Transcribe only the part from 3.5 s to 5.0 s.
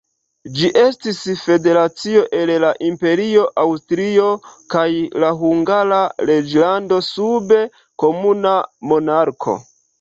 Aŭstrio kaj